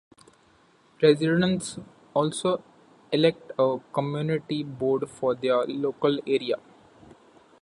Residents 0.99 1.77
also 2.15 2.63
elect 3.11 3.51
a 3.59 3.77
community 3.93 4.63
board 4.63 5.07
for 5.07 5.35
their 5.35 5.63
local 5.67 6.17
area. 6.25 6.55